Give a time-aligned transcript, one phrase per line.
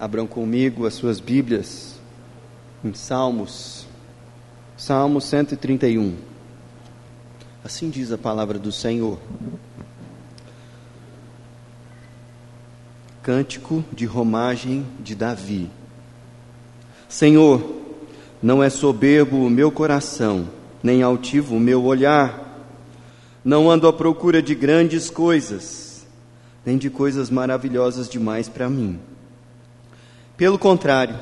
[0.00, 1.98] Abram comigo as suas Bíblias
[2.84, 3.84] em Salmos,
[4.76, 6.14] Salmo 131.
[7.64, 9.18] Assim diz a palavra do Senhor.
[13.24, 15.68] Cântico de romagem de Davi.
[17.08, 17.60] Senhor,
[18.40, 20.48] não é soberbo o meu coração,
[20.80, 22.62] nem altivo o meu olhar.
[23.44, 26.06] Não ando à procura de grandes coisas,
[26.64, 29.00] nem de coisas maravilhosas demais para mim.
[30.38, 31.18] Pelo contrário,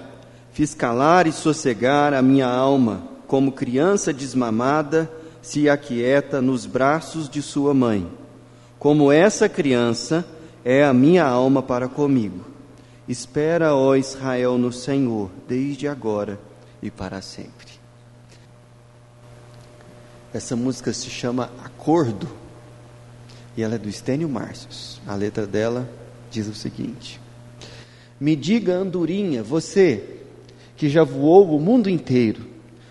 [0.52, 7.40] fiz calar e sossegar a minha alma, como criança desmamada se aquieta nos braços de
[7.40, 8.06] sua mãe.
[8.78, 10.22] Como essa criança
[10.62, 12.44] é a minha alma para comigo.
[13.08, 16.38] Espera, ó Israel, no Senhor, desde agora
[16.82, 17.68] e para sempre.
[20.34, 22.28] Essa música se chama Acordo
[23.56, 25.00] e ela é do Estênio Márcios.
[25.06, 25.88] A letra dela
[26.30, 27.18] diz o seguinte:
[28.18, 30.02] Me diga, andorinha, você
[30.76, 32.46] que já voou o mundo inteiro,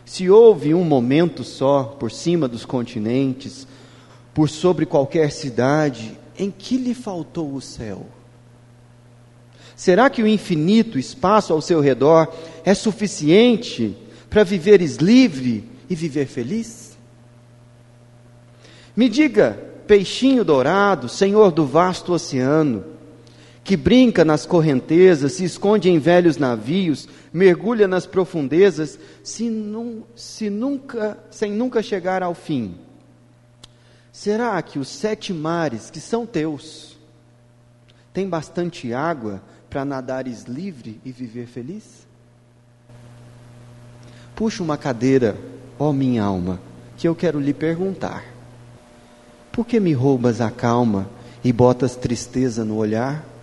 [0.05, 3.67] se houve um momento só por cima dos continentes,
[4.33, 8.05] por sobre qualquer cidade, em que lhe faltou o céu?
[9.75, 12.31] Será que o infinito espaço ao seu redor
[12.63, 13.95] é suficiente
[14.29, 16.97] para viveres livre e viver feliz?
[18.95, 22.94] Me diga, peixinho dourado, senhor do vasto oceano,
[23.65, 29.51] que brinca nas correntezas, se esconde em velhos navios, mergulha nas profundezas, se,
[30.15, 32.75] se nunca, sem nunca chegar ao fim.
[34.13, 36.95] Será que os sete mares que são teus
[38.13, 42.05] têm bastante água para nadares livre e viver feliz?
[44.35, 45.35] Puxa uma cadeira,
[45.79, 46.61] ó minha alma,
[46.97, 48.23] que eu quero lhe perguntar.
[49.51, 51.09] Por que me roubas a calma
[51.43, 53.34] e botas tristeza no olhar?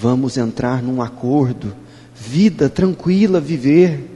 [0.00, 1.74] Vamos entrar num acordo,
[2.14, 4.08] vida tranquila viver.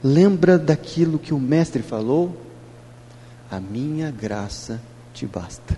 [0.00, 2.40] Lembra daquilo que o Mestre falou?
[3.50, 4.80] A minha graça
[5.12, 5.76] te basta.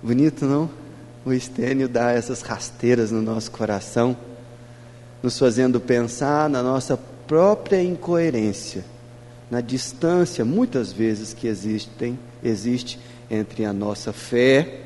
[0.00, 0.70] Bonito, não?
[1.24, 4.16] O Estênio dá essas rasteiras no nosso coração,
[5.20, 6.96] nos fazendo pensar na nossa
[7.26, 8.84] própria incoerência
[9.50, 12.98] na distância, muitas vezes, que existem, existe
[13.30, 14.82] entre a nossa fé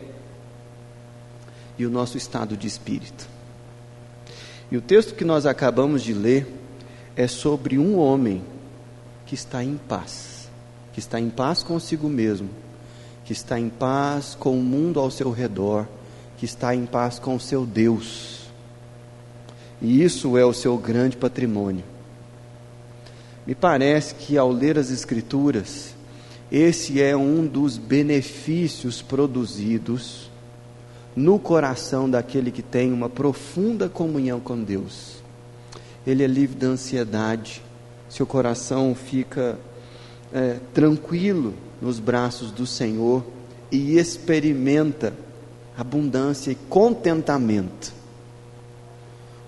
[1.82, 3.26] e o nosso estado de espírito.
[4.70, 6.46] E o texto que nós acabamos de ler
[7.16, 8.44] é sobre um homem
[9.24, 10.50] que está em paz,
[10.92, 12.50] que está em paz consigo mesmo,
[13.24, 15.86] que está em paz com o mundo ao seu redor,
[16.36, 18.50] que está em paz com o seu Deus.
[19.80, 21.84] E isso é o seu grande patrimônio.
[23.46, 25.94] Me parece que ao ler as Escrituras,
[26.52, 30.29] esse é um dos benefícios produzidos
[31.14, 35.22] no coração daquele que tem uma profunda comunhão com Deus.
[36.06, 37.62] Ele é livre da ansiedade,
[38.08, 39.58] seu coração fica
[40.32, 43.24] é, tranquilo nos braços do Senhor
[43.70, 45.12] e experimenta
[45.76, 47.92] abundância e contentamento.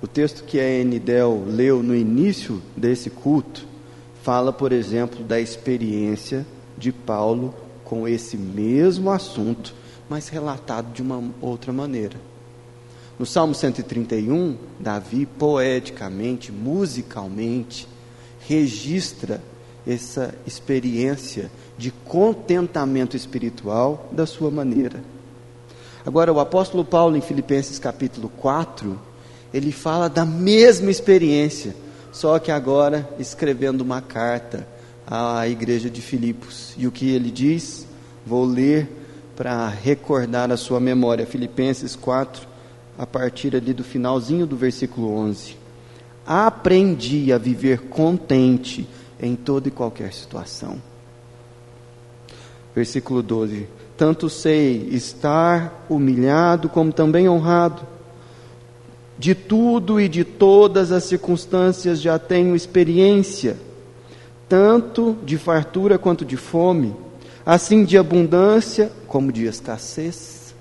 [0.01, 3.67] O texto que a Enidel leu no início desse culto
[4.23, 6.47] fala, por exemplo, da experiência
[6.77, 9.75] de Paulo com esse mesmo assunto,
[10.09, 12.17] mas relatado de uma outra maneira.
[13.19, 17.87] No Salmo 131, Davi, poeticamente, musicalmente,
[18.49, 19.41] registra
[19.87, 25.03] essa experiência de contentamento espiritual da sua maneira.
[26.05, 28.99] Agora, o apóstolo Paulo, em Filipenses capítulo 4,
[29.55, 31.77] ele fala da mesma experiência,
[32.11, 34.67] só que agora escrevendo uma carta
[35.07, 36.75] à igreja de Filipos.
[36.77, 37.87] E o que ele diz?
[38.27, 39.02] Vou ler
[39.37, 41.27] para recordar a sua memória.
[41.27, 42.47] Filipenses 4,
[42.99, 45.57] a partir ali do finalzinho do versículo 11.
[46.27, 48.89] Aprendi a viver contente
[49.21, 50.81] em toda e qualquer situação.
[52.75, 53.69] Versículo 12.
[53.97, 57.87] Tanto sei estar humilhado como também honrado
[59.19, 63.57] de tudo e de todas as circunstâncias já tenho experiência,
[64.49, 66.93] tanto de fartura quanto de fome,
[67.45, 70.55] assim de abundância como de escassez.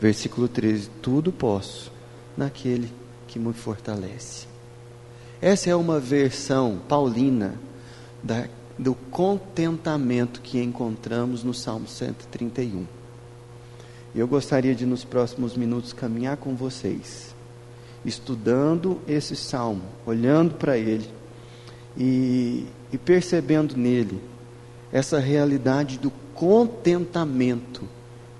[0.00, 1.92] Versículo 13: Tudo posso
[2.36, 2.92] naquele
[3.26, 4.46] que me fortalece.
[5.40, 7.54] Essa é uma versão paulina
[8.22, 8.46] da,
[8.78, 12.86] do contentamento que encontramos no Salmo 131.
[14.14, 17.34] Eu gostaria de, nos próximos minutos, caminhar com vocês,
[18.04, 21.08] estudando esse salmo, olhando para ele
[21.96, 24.20] e, e percebendo nele
[24.92, 27.88] essa realidade do contentamento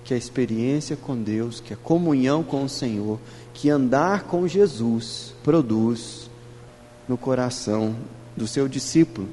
[0.05, 3.19] que a experiência com Deus, que a comunhão com o Senhor,
[3.53, 6.31] que andar com Jesus produz
[7.07, 7.95] no coração
[8.35, 9.29] do seu discípulo.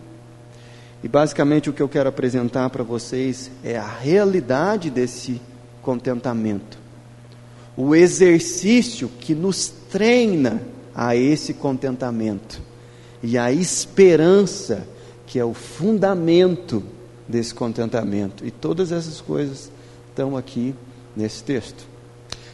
[1.01, 5.39] E basicamente o que eu quero apresentar para vocês é a realidade desse
[5.81, 6.77] contentamento.
[7.77, 10.61] O exercício que nos treina
[10.93, 12.61] a esse contentamento.
[13.23, 14.87] E a esperança,
[15.25, 16.83] que é o fundamento
[17.27, 18.45] desse contentamento.
[18.45, 19.71] E todas essas coisas
[20.09, 20.75] estão aqui
[21.15, 21.85] nesse texto.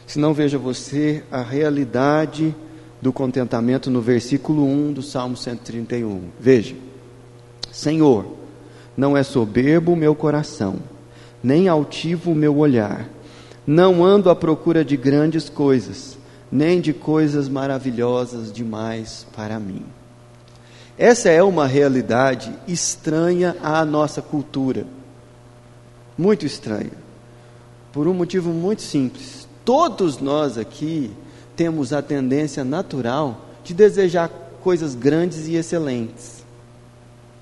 [0.06, 2.54] Se não veja você a realidade
[3.02, 6.28] do contentamento no versículo 1 do Salmo 131.
[6.38, 6.76] Veja:
[7.72, 8.26] Senhor,
[8.96, 10.76] não é soberbo o meu coração,
[11.42, 13.08] nem altivo o meu olhar.
[13.66, 16.16] Não ando à procura de grandes coisas,
[16.50, 19.84] nem de coisas maravilhosas demais para mim.
[20.98, 24.86] Essa é uma realidade estranha à nossa cultura.
[26.16, 26.92] Muito estranha.
[27.92, 29.48] Por um motivo muito simples.
[29.64, 31.10] Todos nós aqui
[31.56, 34.28] temos a tendência natural de desejar
[34.60, 36.44] coisas grandes e excelentes.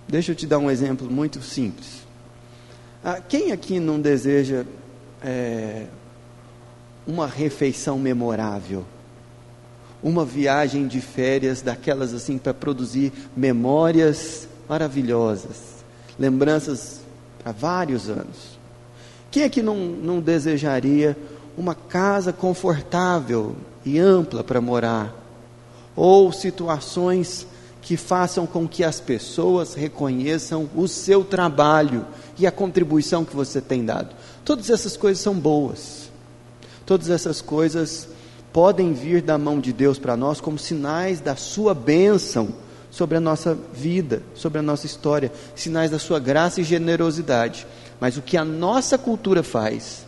[0.09, 2.05] Deixa eu te dar um exemplo muito simples.
[3.03, 4.65] Ah, quem aqui não deseja
[5.23, 5.87] é,
[7.07, 8.85] uma refeição memorável?
[10.03, 15.85] Uma viagem de férias daquelas assim para produzir memórias maravilhosas,
[16.19, 17.01] lembranças
[17.43, 18.59] para vários anos.
[19.31, 21.17] Quem é que não, não desejaria
[21.57, 25.15] uma casa confortável e ampla para morar?
[25.95, 27.47] Ou situações
[27.83, 32.07] que façam com que as pessoas reconheçam o seu trabalho
[32.39, 34.15] e a contribuição que você tem dado.
[34.45, 36.11] Todas essas coisas são boas.
[36.85, 38.09] Todas essas coisas
[38.53, 42.49] podem vir da mão de Deus para nós como sinais da sua bênção
[42.91, 47.67] sobre a nossa vida, sobre a nossa história, sinais da sua graça e generosidade.
[48.01, 50.05] Mas o que a nossa cultura faz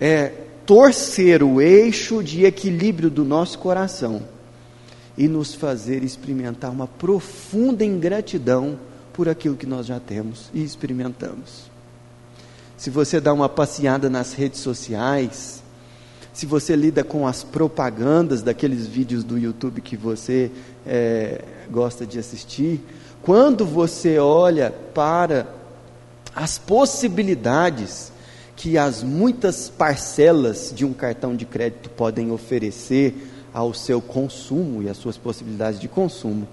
[0.00, 0.32] é
[0.64, 4.22] torcer o eixo de equilíbrio do nosso coração
[5.16, 8.78] e nos fazer experimentar uma profunda ingratidão
[9.12, 11.70] por aquilo que nós já temos e experimentamos.
[12.76, 15.62] Se você dá uma passeada nas redes sociais,
[16.36, 20.50] se você lida com as propagandas daqueles vídeos do YouTube que você
[20.86, 22.84] é, gosta de assistir,
[23.22, 25.46] quando você olha para
[26.34, 28.12] as possibilidades
[28.54, 33.14] que as muitas parcelas de um cartão de crédito podem oferecer
[33.50, 36.46] ao seu consumo e às suas possibilidades de consumo,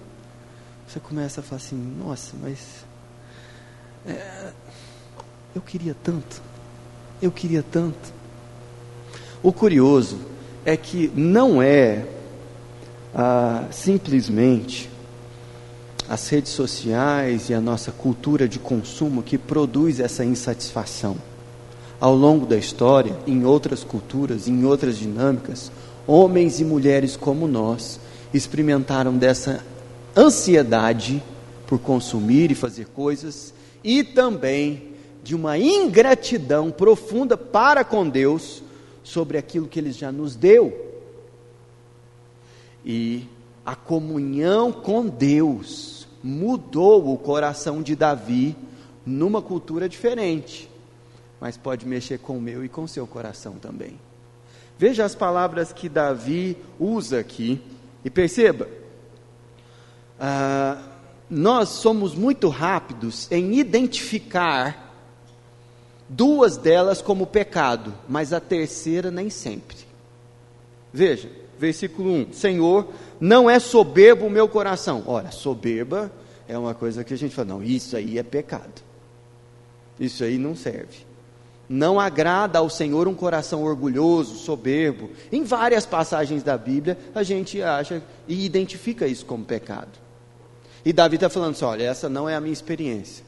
[0.87, 2.85] você começa a falar assim: nossa, mas
[4.07, 4.53] é,
[5.53, 6.41] eu queria tanto,
[7.21, 8.22] eu queria tanto.
[9.43, 10.19] O curioso
[10.63, 12.05] é que não é
[13.13, 14.89] ah, simplesmente
[16.07, 21.17] as redes sociais e a nossa cultura de consumo que produz essa insatisfação.
[21.99, 25.69] Ao longo da história, em outras culturas, em outras dinâmicas,
[26.07, 27.99] homens e mulheres como nós
[28.33, 29.61] experimentaram dessa
[30.15, 31.21] ansiedade
[31.67, 33.53] por consumir e fazer coisas
[33.83, 38.62] e também de uma ingratidão profunda para com Deus
[39.03, 40.91] sobre aquilo que Ele já nos deu.
[42.85, 43.27] E
[43.65, 48.55] a comunhão com Deus mudou o coração de Davi
[49.05, 50.69] numa cultura diferente,
[51.39, 53.99] mas pode mexer com o meu e com o seu coração também.
[54.77, 57.61] Veja as palavras que Davi usa aqui
[58.03, 58.67] e perceba.
[60.19, 60.81] Ah,
[61.29, 64.82] nós somos muito rápidos em identificar
[66.15, 69.77] duas delas como pecado, mas a terceira nem sempre.
[70.91, 72.87] Veja, versículo 1: Senhor,
[73.19, 75.03] não é soberbo o meu coração.
[75.07, 76.11] Ora, soberba
[76.47, 78.81] é uma coisa que a gente fala, não, isso aí é pecado.
[79.99, 81.05] Isso aí não serve.
[81.69, 85.09] Não agrada ao Senhor um coração orgulhoso, soberbo.
[85.31, 89.91] Em várias passagens da Bíblia, a gente acha e identifica isso como pecado.
[90.85, 93.23] E Davi está falando assim: olha, essa não é a minha experiência.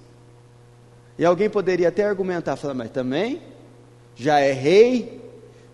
[1.18, 3.42] E alguém poderia até argumentar, falar, mas também
[4.16, 5.22] já é rei,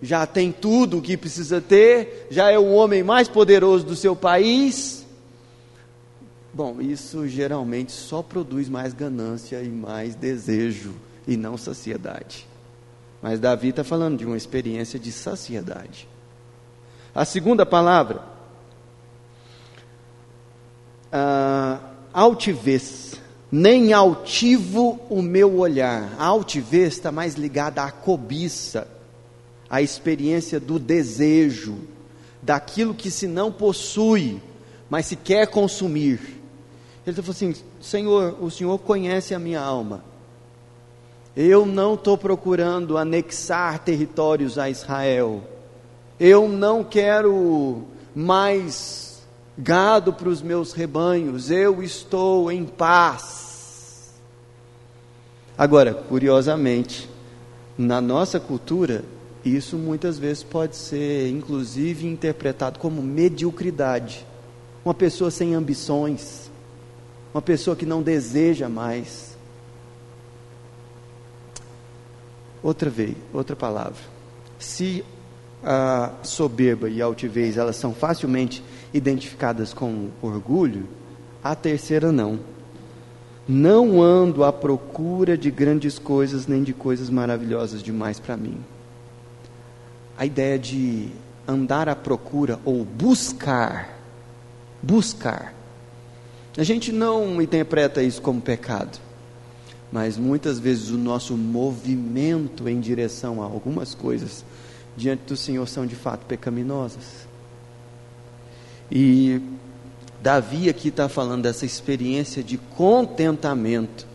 [0.02, 4.16] já tem tudo o que precisa ter, já é o homem mais poderoso do seu
[4.16, 5.06] país.
[6.54, 10.94] Bom, isso geralmente só produz mais ganância e mais desejo
[11.28, 12.48] e não saciedade.
[13.22, 16.08] Mas Davi está falando de uma experiência de saciedade.
[17.14, 18.24] A segunda palavra,
[21.12, 21.80] a
[22.12, 23.21] altivez
[23.52, 26.16] nem altivo o meu olhar.
[26.18, 28.88] A altivez está mais ligada à cobiça,
[29.70, 31.78] à experiência do desejo,
[32.42, 34.42] daquilo que se não possui,
[34.90, 36.42] mas se quer consumir.
[37.06, 40.04] Ele falando assim: Senhor, o Senhor conhece a minha alma.
[41.36, 45.42] Eu não estou procurando anexar territórios a Israel.
[46.20, 49.11] Eu não quero mais
[49.62, 51.52] gado para os meus rebanhos.
[51.52, 54.12] Eu estou em paz.
[55.58, 57.08] Agora, curiosamente,
[57.78, 59.04] na nossa cultura,
[59.46, 64.26] isso muitas vezes pode ser, inclusive, interpretado como mediocridade.
[64.84, 66.50] Uma pessoa sem ambições,
[67.32, 69.38] uma pessoa que não deseja mais.
[72.64, 74.02] Outra vez, outra palavra.
[74.58, 75.04] Se
[75.64, 78.64] a soberba e a altivez elas são facilmente
[78.94, 80.88] identificadas com orgulho,
[81.44, 82.40] a terceira não.
[83.48, 88.58] Não ando à procura de grandes coisas nem de coisas maravilhosas demais para mim.
[90.18, 91.10] A ideia de
[91.48, 93.98] andar à procura ou buscar,
[94.82, 95.54] buscar.
[96.58, 99.00] A gente não interpreta isso como pecado,
[99.92, 104.46] mas muitas vezes o nosso movimento em direção a algumas coisas
[104.96, 107.31] diante do Senhor são de fato pecaminosas.
[108.92, 109.42] E
[110.22, 114.06] Davi aqui está falando dessa experiência de contentamento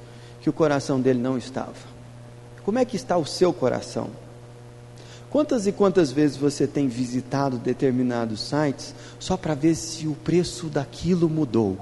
[0.42, 1.72] que o coração dele não estava.
[2.62, 4.10] Como é que está o seu coração?
[5.30, 10.66] Quantas e quantas vezes você tem visitado determinados sites só para ver se o preço
[10.66, 11.78] daquilo mudou?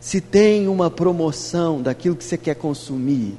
[0.00, 3.36] Se tem uma promoção daquilo que você quer consumir?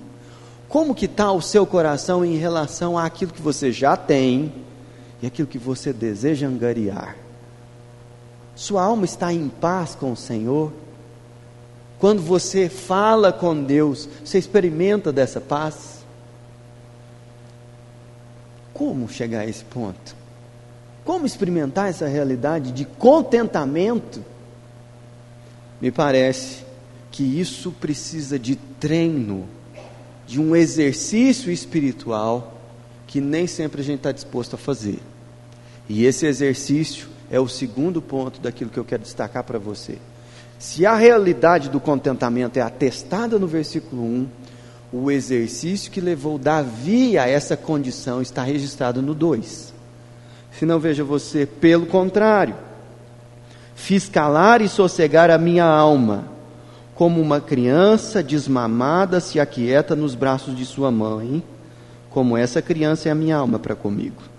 [0.69, 4.51] Como que está o seu coração em relação àquilo que você já tem
[5.21, 7.22] e aquilo que você deseja angariar?
[8.55, 10.71] Sua alma está em paz com o Senhor?
[11.99, 16.03] Quando você fala com Deus, você experimenta dessa paz?
[18.73, 20.15] Como chegar a esse ponto?
[21.05, 24.23] Como experimentar essa realidade de contentamento?
[25.79, 26.63] Me parece
[27.11, 29.45] que isso precisa de treino,
[30.25, 32.53] de um exercício espiritual
[33.05, 34.99] que nem sempre a gente está disposto a fazer.
[35.87, 39.97] E esse exercício é o segundo ponto daquilo que eu quero destacar para você.
[40.59, 44.27] Se a realidade do contentamento é atestada no versículo 1,
[44.93, 49.73] o exercício que levou Davi a essa condição está registrado no 2.
[50.51, 52.55] Se não veja você, pelo contrário,
[53.73, 56.25] fiz calar e sossegar a minha alma,
[56.93, 61.41] como uma criança desmamada se aquieta nos braços de sua mãe,
[62.11, 64.32] como essa criança é a minha alma para comigo.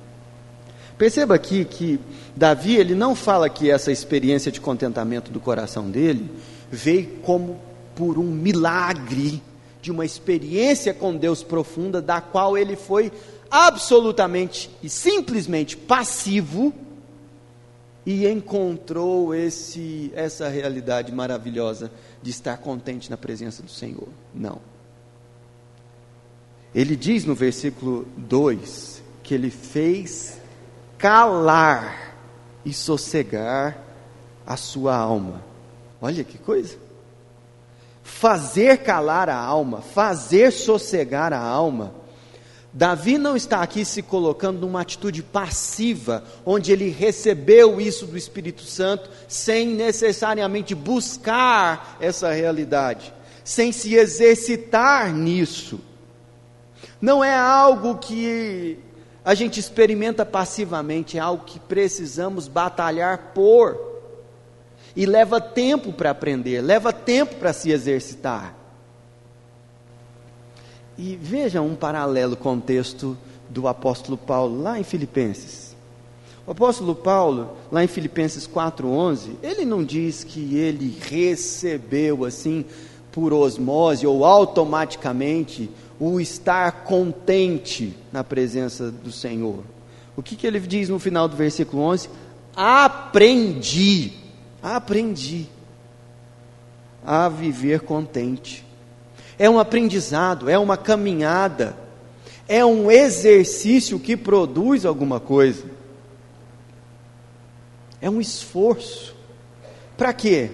[0.96, 1.98] Perceba aqui que
[2.36, 6.30] Davi, ele não fala que essa experiência de contentamento do coração dele
[6.70, 7.60] veio como
[7.94, 9.42] por um milagre
[9.82, 13.12] de uma experiência com Deus profunda, da qual ele foi
[13.50, 16.72] absolutamente e simplesmente passivo
[18.06, 21.90] e encontrou esse, essa realidade maravilhosa
[22.22, 24.08] de estar contente na presença do Senhor.
[24.34, 24.60] Não.
[26.74, 30.40] Ele diz no versículo 2 que ele fez
[30.98, 32.16] calar
[32.64, 33.78] e sossegar
[34.46, 35.42] a sua alma.
[36.00, 36.76] Olha que coisa!
[38.02, 41.94] Fazer calar a alma, fazer sossegar a alma.
[42.70, 48.62] Davi não está aqui se colocando numa atitude passiva, onde ele recebeu isso do Espírito
[48.62, 55.80] Santo sem necessariamente buscar essa realidade, sem se exercitar nisso.
[57.00, 58.78] Não é algo que
[59.25, 63.95] a gente experimenta passivamente, é algo que precisamos batalhar por.
[64.95, 68.54] E leva tempo para aprender, leva tempo para se exercitar.
[70.97, 73.16] E veja um paralelo com o texto
[73.49, 75.75] do apóstolo Paulo, lá em Filipenses.
[76.47, 82.64] O apóstolo Paulo, lá em Filipenses 4,11, ele não diz que ele recebeu assim,
[83.11, 85.71] por osmose ou automaticamente,
[86.06, 89.64] o estar contente na presença do Senhor.
[90.14, 92.11] O que, que ele diz no final do versículo 11?
[92.54, 94.12] Aprendi,
[94.62, 95.46] aprendi
[97.04, 98.66] a viver contente.
[99.38, 101.75] É um aprendizado, é uma caminhada,
[102.46, 105.64] é um exercício que produz alguma coisa.
[107.99, 109.16] É um esforço.
[109.96, 110.50] Para quê?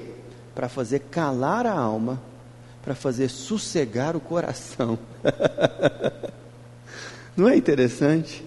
[0.55, 2.30] Para fazer calar a alma
[2.83, 4.99] para fazer sossegar o coração.
[7.37, 8.45] Não é interessante?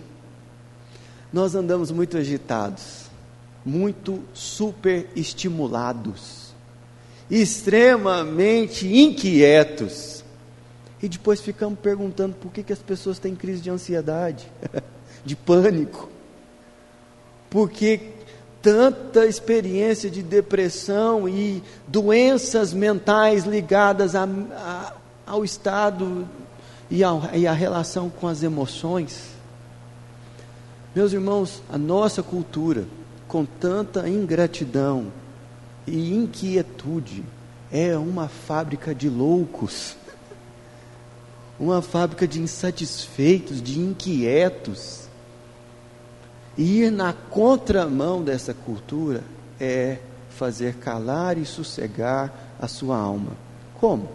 [1.32, 3.04] Nós andamos muito agitados,
[3.66, 6.54] muito superestimulados,
[7.30, 10.24] extremamente inquietos.
[11.02, 14.50] E depois ficamos perguntando por que, que as pessoas têm crise de ansiedade,
[15.26, 16.10] de pânico.
[17.50, 18.13] Porque
[18.64, 24.94] tanta experiência de depressão e doenças mentais ligadas a, a,
[25.28, 26.26] ao estado
[26.90, 29.34] e a, e a relação com as emoções.
[30.96, 32.86] Meus irmãos, a nossa cultura,
[33.28, 35.12] com tanta ingratidão
[35.86, 37.26] e inquietude,
[37.70, 39.98] é uma fábrica de loucos,
[41.60, 45.03] uma fábrica de insatisfeitos, de inquietos.
[46.58, 49.24] Ir na contramão dessa cultura
[49.60, 49.98] é
[50.30, 53.32] fazer calar e sossegar a sua alma.
[53.80, 54.10] Como?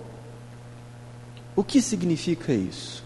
[1.56, 3.04] O que significa isso?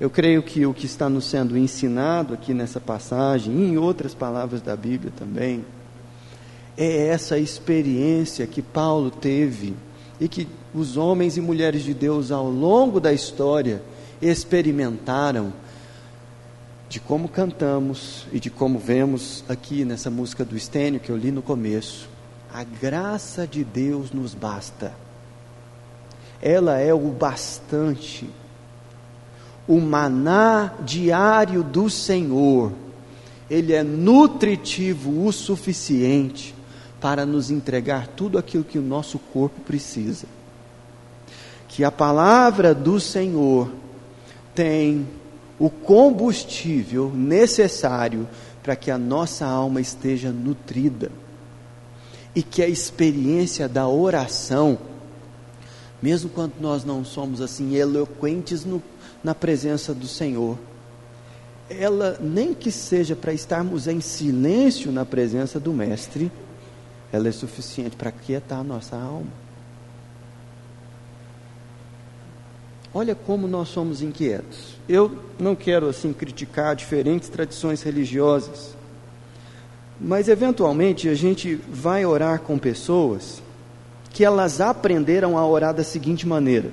[0.00, 4.14] Eu creio que o que está nos sendo ensinado aqui nessa passagem, e em outras
[4.14, 5.64] palavras da Bíblia também,
[6.76, 9.74] é essa experiência que Paulo teve
[10.18, 13.82] e que os homens e mulheres de Deus ao longo da história
[14.22, 15.52] experimentaram
[16.90, 21.30] de como cantamos e de como vemos aqui nessa música do Estênio que eu li
[21.30, 22.08] no começo.
[22.52, 24.92] A graça de Deus nos basta.
[26.42, 28.28] Ela é o bastante.
[29.68, 32.72] O maná diário do Senhor,
[33.48, 36.52] ele é nutritivo o suficiente
[37.00, 40.26] para nos entregar tudo aquilo que o nosso corpo precisa.
[41.68, 43.70] Que a palavra do Senhor
[44.56, 45.06] tem
[45.60, 48.26] o combustível necessário
[48.62, 51.12] para que a nossa alma esteja nutrida.
[52.34, 54.78] E que a experiência da oração,
[56.00, 58.82] mesmo quando nós não somos assim eloquentes no,
[59.22, 60.56] na presença do Senhor,
[61.68, 66.32] ela nem que seja para estarmos em silêncio na presença do Mestre,
[67.12, 69.49] ela é suficiente para quietar a nossa alma.
[72.92, 74.76] Olha como nós somos inquietos.
[74.88, 78.74] Eu não quero assim criticar diferentes tradições religiosas,
[80.00, 83.40] mas eventualmente a gente vai orar com pessoas
[84.10, 86.70] que elas aprenderam a orar da seguinte maneira: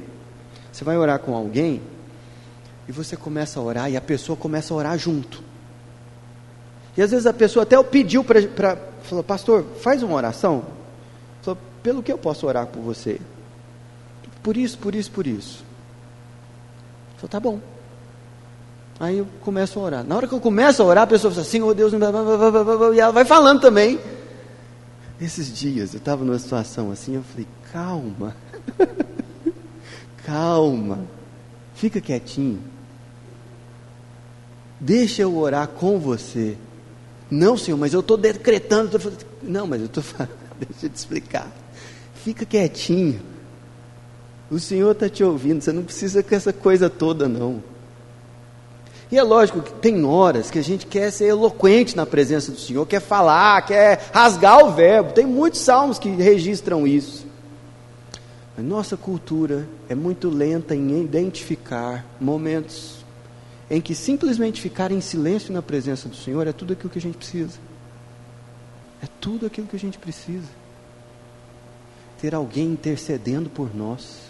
[0.72, 1.82] você vai orar com alguém
[2.88, 5.44] e você começa a orar e a pessoa começa a orar junto.
[6.96, 8.42] E às vezes a pessoa até pediu para
[9.04, 10.64] falou, pastor, faz uma oração.
[11.42, 13.20] Falou, pelo que eu posso orar por você?
[14.42, 15.67] Por isso, por isso, por isso.
[17.18, 17.60] Falou, tá bom.
[19.00, 20.04] Aí eu começo a orar.
[20.04, 23.12] Na hora que eu começo a orar, a pessoa fala assim, oh Deus, e ela
[23.12, 24.00] vai falando também.
[25.20, 28.36] Esses dias eu estava numa situação assim, eu falei, calma,
[30.26, 31.00] calma,
[31.74, 32.62] fica quietinho,
[34.80, 36.56] deixa eu orar com você.
[37.30, 38.98] Não, Senhor, mas eu estou decretando.
[38.98, 39.12] Tô...
[39.44, 40.32] Não, mas eu estou falando.
[40.60, 41.52] Deixa eu te explicar.
[42.16, 43.20] Fica quietinho.
[44.50, 45.62] O Senhor está te ouvindo.
[45.62, 47.62] Você não precisa com essa coisa toda, não.
[49.12, 52.60] E é lógico que tem horas que a gente quer ser eloquente na presença do
[52.60, 55.14] Senhor, quer falar, quer rasgar o verbo.
[55.14, 57.26] Tem muitos salmos que registram isso.
[58.58, 62.98] A nossa cultura é muito lenta em identificar momentos
[63.70, 67.02] em que simplesmente ficar em silêncio na presença do Senhor é tudo aquilo que a
[67.02, 67.60] gente precisa.
[69.04, 70.48] É tudo aquilo que a gente precisa.
[72.20, 74.27] Ter alguém intercedendo por nós.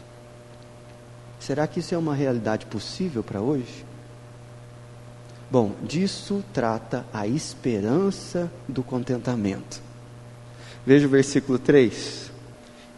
[1.39, 3.85] Será que isso é uma realidade possível para hoje?
[5.49, 9.81] Bom, disso trata a esperança do contentamento.
[10.85, 12.31] Veja o versículo 3.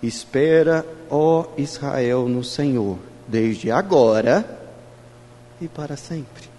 [0.02, 2.98] Espera, ó Israel, no Senhor,
[3.28, 4.60] desde agora
[5.62, 6.50] e para sempre.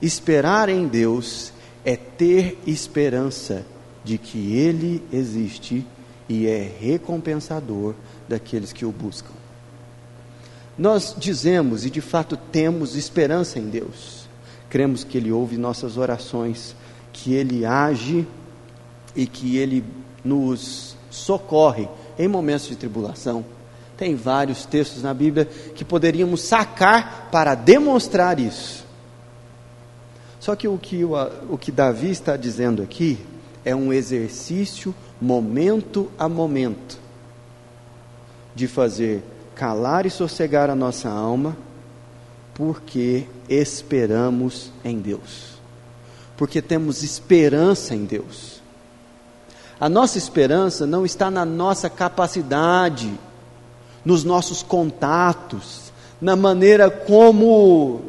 [0.00, 1.52] Esperar em Deus
[1.84, 3.64] é ter esperança
[4.04, 5.86] de que Ele existe
[6.28, 7.94] e é recompensador
[8.28, 9.41] daqueles que o buscam.
[10.76, 14.28] Nós dizemos e de fato temos esperança em Deus.
[14.70, 16.74] Cremos que Ele ouve nossas orações,
[17.12, 18.26] que Ele age
[19.14, 19.84] e que Ele
[20.24, 23.44] nos socorre em momentos de tribulação
[24.02, 28.84] tem vários textos na Bíblia que poderíamos sacar para demonstrar isso.
[30.40, 31.12] Só que o que, o,
[31.50, 33.16] o que Davi está dizendo aqui
[33.64, 36.98] é um exercício momento a momento
[38.56, 39.22] de fazer
[39.54, 41.56] calar e sossegar a nossa alma,
[42.54, 45.58] porque esperamos em Deus,
[46.36, 48.60] porque temos esperança em Deus.
[49.80, 53.12] A nossa esperança não está na nossa capacidade
[54.04, 58.00] nos nossos contatos, na maneira como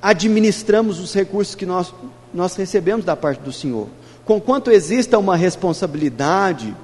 [0.00, 1.92] administramos os recursos que nós,
[2.32, 3.88] nós recebemos da parte do Senhor.
[4.24, 6.74] Conquanto exista uma responsabilidade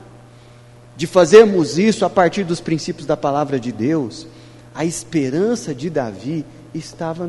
[0.97, 4.27] de fazermos isso a partir dos princípios da palavra de Deus,
[4.75, 7.29] a esperança de Davi estava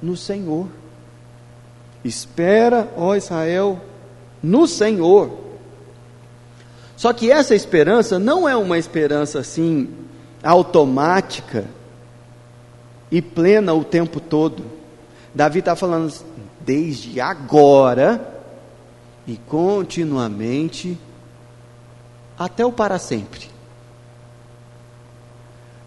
[0.00, 0.66] no Senhor.
[2.04, 3.80] Espera, ó Israel,
[4.42, 5.30] no Senhor.
[6.96, 9.88] Só que essa esperança não é uma esperança assim
[10.42, 11.64] automática
[13.10, 14.64] e plena o tempo todo.
[15.34, 16.12] Davi está falando
[16.60, 18.42] desde agora
[19.26, 20.98] e continuamente
[22.40, 23.50] até o para sempre.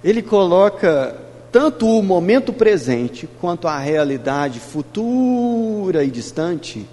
[0.04, 1.20] Ele coloca
[1.52, 6.88] tanto o momento presente quanto a realidade futura e distante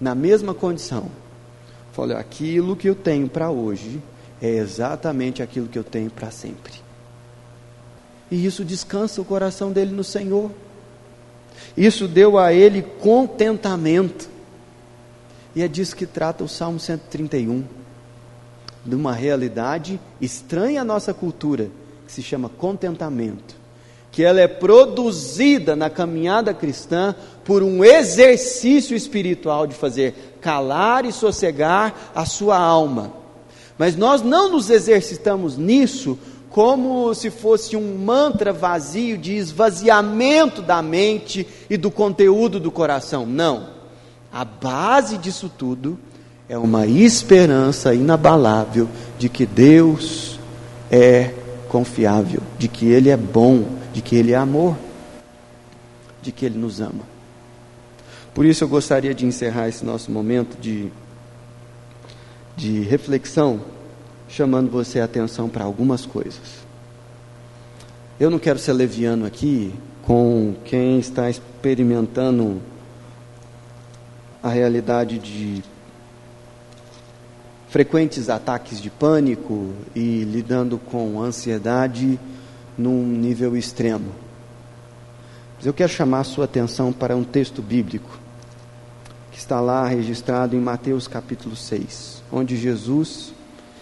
[0.00, 1.10] na mesma condição.
[1.92, 4.02] Falei, aquilo que eu tenho para hoje
[4.40, 6.72] é exatamente aquilo que eu tenho para sempre.
[8.30, 10.50] E isso descansa o coração dele no Senhor.
[11.76, 14.30] Isso deu a ele contentamento.
[15.54, 17.81] E é disso que trata o Salmo 131.
[18.84, 21.70] De uma realidade estranha à nossa cultura,
[22.06, 23.54] que se chama contentamento.
[24.10, 27.14] Que ela é produzida na caminhada cristã
[27.44, 33.12] por um exercício espiritual de fazer calar e sossegar a sua alma.
[33.78, 36.18] Mas nós não nos exercitamos nisso
[36.52, 43.24] como se fosse um mantra vazio de esvaziamento da mente e do conteúdo do coração.
[43.24, 43.70] Não.
[44.30, 45.98] A base disso tudo
[46.48, 50.38] é uma esperança inabalável de que Deus
[50.90, 51.34] é
[51.68, 54.76] confiável, de que Ele é bom, de que Ele é amor,
[56.20, 57.12] de que Ele nos ama.
[58.34, 60.90] Por isso eu gostaria de encerrar esse nosso momento de,
[62.56, 63.60] de reflexão
[64.28, 66.62] chamando você a atenção para algumas coisas.
[68.18, 72.60] Eu não quero ser leviano aqui com quem está experimentando
[74.42, 75.62] a realidade de
[77.72, 82.20] frequentes ataques de pânico e lidando com ansiedade
[82.76, 84.12] num nível extremo.
[85.56, 88.20] Mas eu quero chamar sua atenção para um texto bíblico
[89.30, 93.32] que está lá registrado em Mateus capítulo 6, onde Jesus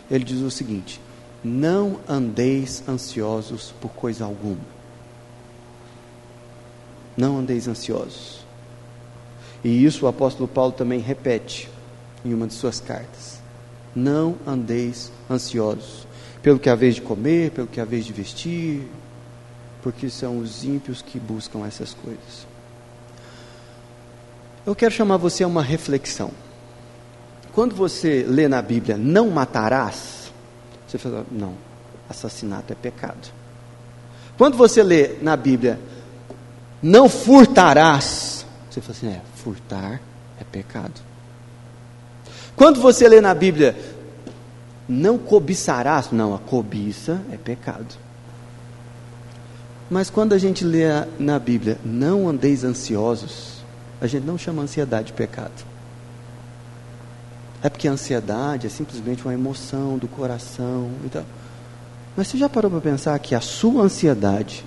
[0.09, 1.00] ele diz o seguinte:
[1.42, 4.61] Não andeis ansiosos por coisa alguma.
[7.16, 8.46] Não andeis ansiosos.
[9.64, 11.68] E isso o apóstolo Paulo também repete
[12.24, 13.39] em uma de suas cartas.
[13.94, 16.07] Não andeis ansiosos
[16.42, 18.88] pelo que há vez de comer, pelo que há vez de vestir,
[19.83, 22.46] porque são os ímpios que buscam essas coisas.
[24.66, 26.31] Eu quero chamar você a uma reflexão.
[27.53, 30.33] Quando você lê na Bíblia, não matarás,
[30.87, 31.55] você fala, não,
[32.09, 33.29] assassinato é pecado.
[34.38, 35.79] Quando você lê na Bíblia,
[36.83, 40.00] não furtarás, você fala assim, é, furtar
[40.40, 41.00] é pecado.
[42.61, 43.75] Quando você lê na Bíblia,
[44.87, 47.87] não cobiçarás, não, a cobiça é pecado.
[49.88, 50.85] Mas quando a gente lê
[51.18, 53.64] na Bíblia, não andeis ansiosos,
[53.99, 55.64] a gente não chama ansiedade de pecado.
[57.62, 61.25] É porque a ansiedade é simplesmente uma emoção do coração e tal.
[62.14, 64.66] Mas você já parou para pensar que a sua ansiedade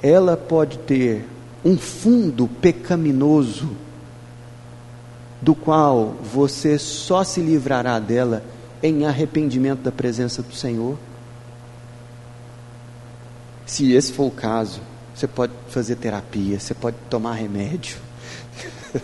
[0.00, 1.26] ela pode ter
[1.64, 3.76] um fundo pecaminoso
[5.40, 8.42] do qual você só se livrará dela
[8.82, 10.98] em arrependimento da presença do Senhor?
[13.64, 14.80] Se esse for o caso,
[15.14, 17.98] você pode fazer terapia, você pode tomar remédio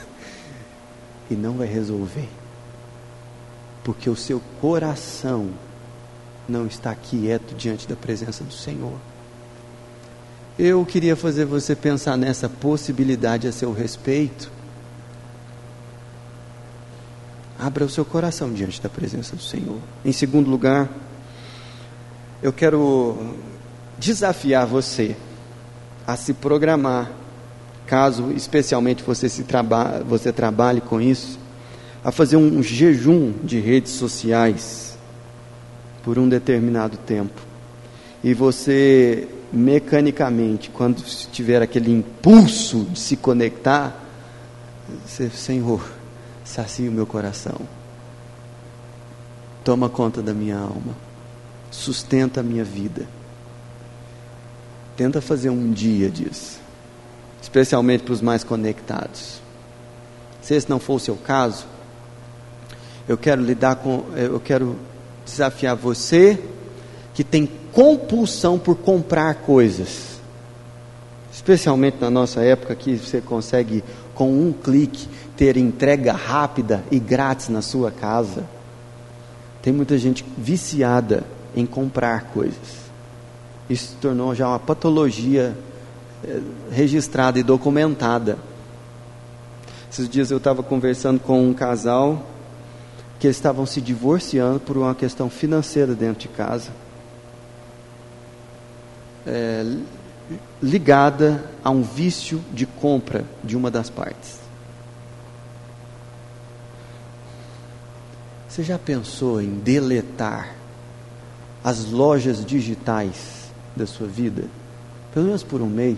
[1.31, 2.29] e não vai resolver
[3.85, 5.51] porque o seu coração
[6.49, 8.97] não está quieto diante da presença do Senhor.
[10.59, 14.51] Eu queria fazer você pensar nessa possibilidade a seu respeito.
[17.62, 19.79] Abra o seu coração diante da presença do Senhor.
[20.05, 20.90] Em segundo lugar,
[22.42, 23.37] eu quero
[23.96, 25.14] desafiar você
[26.05, 27.12] a se programar,
[27.87, 31.38] caso especialmente você, se traba você trabalhe com isso,
[32.03, 34.98] a fazer um jejum de redes sociais
[36.03, 37.40] por um determinado tempo.
[38.25, 44.05] E você, mecanicamente, quando tiver aquele impulso de se conectar,
[45.07, 46.02] você, Senhor,
[46.53, 47.59] sacia o meu coração,
[49.65, 50.95] toma conta da minha alma,
[51.71, 53.07] sustenta a minha vida.
[54.95, 56.61] Tenta fazer um dia disso,
[57.41, 59.41] especialmente para os mais conectados.
[60.43, 61.65] Se esse não for o seu caso,
[63.09, 64.77] eu quero lidar com, eu quero
[65.25, 66.38] desafiar você
[67.15, 70.21] que tem compulsão por comprar coisas.
[71.33, 73.83] Especialmente na nossa época que você consegue
[74.15, 75.09] com um clique
[75.42, 78.44] ter entrega rápida e grátis na sua casa.
[79.61, 81.24] Tem muita gente viciada
[81.57, 82.76] em comprar coisas.
[83.68, 85.59] Isso se tornou já uma patologia
[86.22, 88.38] eh, registrada e documentada.
[89.90, 92.24] Esses dias eu estava conversando com um casal
[93.18, 96.70] que estavam se divorciando por uma questão financeira dentro de casa.
[99.26, 99.76] É,
[100.62, 104.41] ligada a um vício de compra de uma das partes.
[108.53, 110.55] Você já pensou em deletar
[111.65, 114.45] as lojas digitais da sua vida?
[115.15, 115.97] Pelo menos por um mês.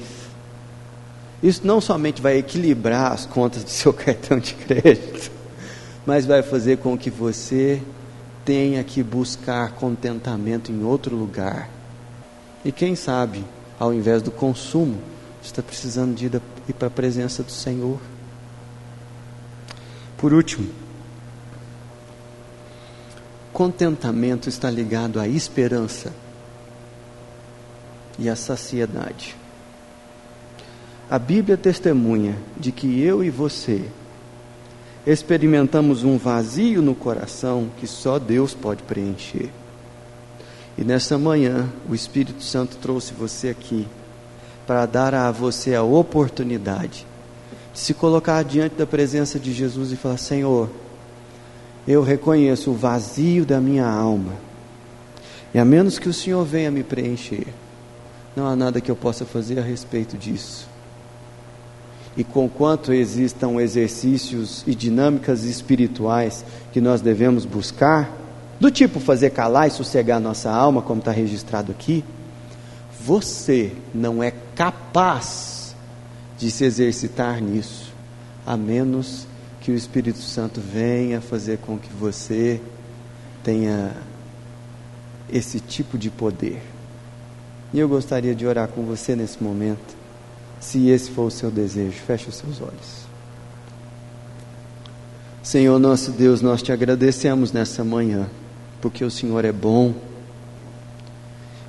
[1.43, 5.33] Isso não somente vai equilibrar as contas do seu cartão de crédito,
[6.07, 7.83] mas vai fazer com que você
[8.45, 11.69] tenha que buscar contentamento em outro lugar.
[12.65, 13.45] E quem sabe,
[13.81, 15.01] ao invés do consumo,
[15.43, 17.99] está precisando de ir para a presença do Senhor.
[20.17, 20.84] Por último,
[23.55, 26.13] contentamento está ligado à esperança
[28.19, 29.37] e à saciedade.
[31.09, 33.89] A Bíblia testemunha de que eu e você
[35.07, 39.51] experimentamos um vazio no coração que só Deus pode preencher.
[40.77, 43.87] E nessa manhã, o Espírito Santo trouxe você aqui
[44.67, 47.07] para dar a você a oportunidade
[47.73, 50.69] de se colocar diante da presença de Jesus e falar: Senhor,
[51.87, 54.33] eu reconheço o vazio da minha alma,
[55.53, 57.47] e a menos que o Senhor venha me preencher,
[58.35, 60.69] não há nada que eu possa fazer a respeito disso.
[62.17, 68.11] E conquanto existam exercícios e dinâmicas espirituais que nós devemos buscar,
[68.59, 72.05] do tipo fazer calar e sossegar nossa alma, como está registrado aqui,
[73.01, 75.75] você não é capaz
[76.39, 77.93] de se exercitar nisso,
[78.47, 79.27] a menos
[79.65, 82.61] que o Espírito Santo venha fazer com que você
[83.43, 83.93] tenha
[85.33, 86.61] esse tipo de poder.
[87.73, 89.97] E eu gostaria de orar com você nesse momento,
[90.61, 91.99] se esse for o seu desejo.
[92.07, 93.07] Feche os seus olhos.
[95.43, 98.29] Senhor nosso Deus, nós te agradecemos nessa manhã,
[98.83, 99.95] porque o Senhor é bom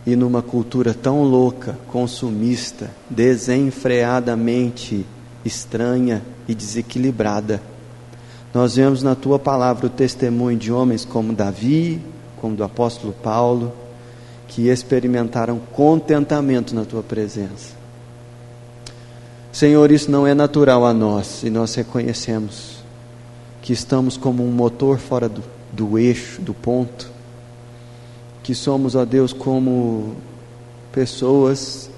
[0.05, 5.05] e numa cultura tão louca, consumista, desenfreadamente
[5.45, 7.73] estranha e desequilibrada.
[8.55, 12.01] Nós vemos na tua palavra o testemunho de homens como Davi,
[12.37, 13.73] como do apóstolo Paulo,
[14.47, 17.75] que experimentaram contentamento na tua presença.
[19.51, 22.77] Senhor, isso não é natural a nós e nós reconhecemos
[23.61, 27.11] que estamos como um motor fora do, do eixo, do ponto
[28.41, 30.15] que somos, ó Deus, como
[30.93, 31.89] pessoas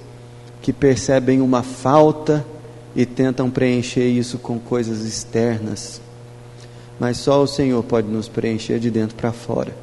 [0.63, 2.43] que percebem uma falta
[2.95, 6.01] e tentam preencher isso com coisas externas.
[6.99, 9.75] Mas só o Senhor pode nos preencher de dentro para fora.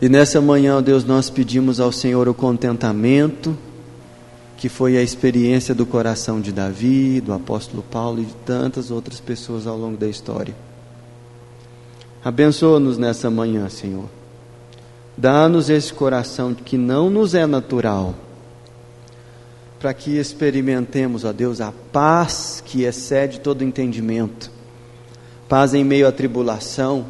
[0.00, 3.56] E nessa manhã, ó Deus, nós pedimos ao Senhor o contentamento,
[4.56, 9.20] que foi a experiência do coração de Davi, do apóstolo Paulo e de tantas outras
[9.20, 10.54] pessoas ao longo da história.
[12.24, 14.06] Abençoa-nos nessa manhã, Senhor.
[15.16, 18.14] Dá-nos esse coração que não nos é natural,
[19.78, 24.50] para que experimentemos, ó Deus, a paz que excede todo entendimento,
[25.54, 27.06] paz em meio à tribulação,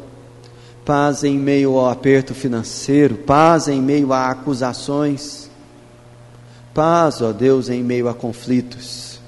[0.85, 5.49] paz em meio ao aperto financeiro, paz em meio a acusações,
[6.71, 9.19] paz, ó Deus, em meio a conflitos.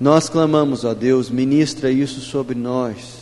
[0.00, 3.18] Nós clamamos, ó Deus, ministra isso sobre nós.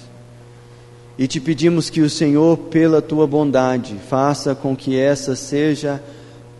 [1.18, 6.03] E te pedimos que o Senhor, pela tua bondade, faça com que essa seja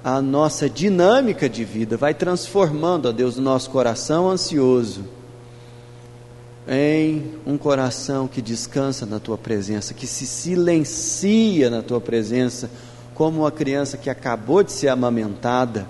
[0.05, 5.17] a nossa dinâmica de vida, vai transformando, ó Deus, o nosso coração ansioso
[6.68, 12.70] em um coração que descansa na tua presença, que se silencia na tua presença,
[13.14, 15.88] como uma criança que acabou de ser amamentada,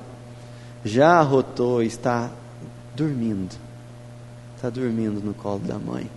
[0.84, 2.30] já arrotou e está
[2.94, 3.56] dormindo,
[4.54, 6.08] está dormindo no colo da mãe.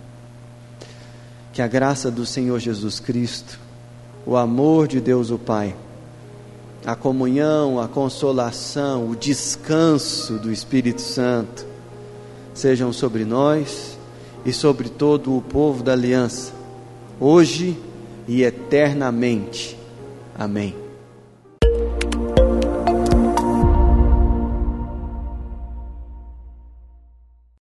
[1.52, 3.58] Que a graça do Senhor Jesus Cristo,
[4.24, 5.74] o amor de Deus o Pai,
[6.86, 11.66] a comunhão, a consolação, o descanso do Espírito Santo
[12.54, 13.91] sejam sobre nós
[14.44, 16.52] e sobre todo o povo da aliança,
[17.20, 17.76] hoje
[18.26, 19.76] e eternamente.
[20.34, 20.81] Amém.